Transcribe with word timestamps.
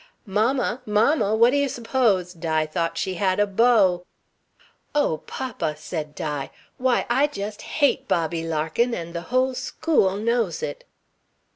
"Mamma! 0.25 0.81
Mamma! 0.87 1.35
What 1.35 1.51
do 1.51 1.57
you 1.57 1.69
s'pose? 1.69 2.33
Di 2.33 2.65
thought 2.65 2.97
she 2.97 3.13
had 3.21 3.39
a 3.39 3.45
beau" 3.45 4.07
"Oh, 4.95 5.19
papa!" 5.27 5.75
said 5.77 6.15
Di. 6.15 6.49
"Why, 6.79 7.05
I 7.07 7.27
just 7.27 7.61
hate 7.61 8.07
Bobby 8.07 8.41
Larkin 8.41 8.95
and 8.95 9.13
the 9.13 9.21
whole 9.29 9.53
school 9.53 10.15
knows 10.15 10.63
it." 10.63 10.85